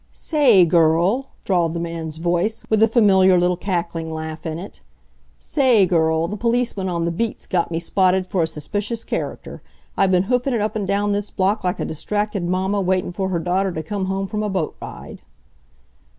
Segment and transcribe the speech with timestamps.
[0.09, 4.57] "Sa a ay, girl," drawled the man's voice, with a familiar little cackling laugh in
[4.57, 4.81] it,
[5.37, 9.03] "sa a ay, girl, the policeman on th' beat's got me spotted for a suspicious
[9.03, 9.61] character.
[9.95, 13.29] I been hoofin' it up an' down this block like a distracted mamma waitin' for
[13.29, 15.21] her daughter t' come home from a boat ride."